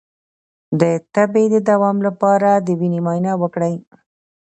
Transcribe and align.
د 0.79 0.81
تبې 1.13 1.45
د 1.53 1.55
دوام 1.69 1.97
لپاره 2.07 2.49
د 2.65 2.67
وینې 2.79 2.99
معاینه 3.05 3.33
وکړئ 3.41 3.73